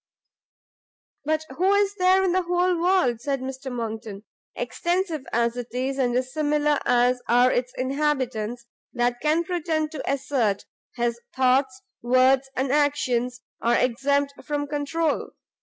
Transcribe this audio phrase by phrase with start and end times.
[1.25, 4.23] "But who is there in the whole world," said Mr Monckton,
[4.55, 10.65] "extensive as it is, and dissimilar as are its inhabitants, that can pretend to assert,
[10.95, 15.33] his thoughts, words, and actions, are exempt from controul?